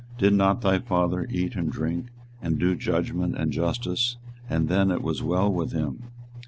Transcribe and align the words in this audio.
did 0.17 0.33
not 0.33 0.61
thy 0.61 0.79
father 0.79 1.27
eat 1.29 1.53
and 1.55 1.71
drink, 1.71 2.07
and 2.41 2.57
do 2.57 2.73
judgment 2.75 3.35
and 3.37 3.51
justice, 3.51 4.17
and 4.49 4.67
then 4.67 4.89
it 4.89 5.03
was 5.03 5.21
well 5.21 5.53
with 5.53 5.73
him? 5.73 6.05